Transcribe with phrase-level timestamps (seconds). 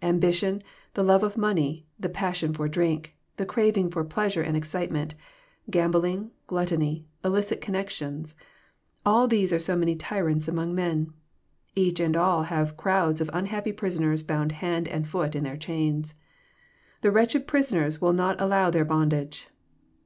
[0.00, 0.62] Ambition,
[0.94, 5.14] the love of money, the passion for drink, the craving for pleasure and excitement,
[5.68, 8.34] gambling, gluttony, illicit connections,—
[9.04, 11.12] all these are so many tyrants among men.
[11.74, 16.14] Each and all have crowds of unhappy prisoners bound hand and foot in their chains.
[17.02, 19.46] The wretched prisoners will not allow their bond age.